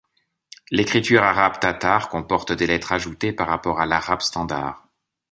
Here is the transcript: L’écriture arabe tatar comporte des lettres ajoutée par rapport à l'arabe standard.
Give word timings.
L’écriture 0.71 1.21
arabe 1.21 1.59
tatar 1.59 2.09
comporte 2.09 2.53
des 2.53 2.65
lettres 2.65 2.91
ajoutée 2.91 3.33
par 3.33 3.47
rapport 3.47 3.79
à 3.79 3.85
l'arabe 3.85 4.21
standard. 4.21 4.87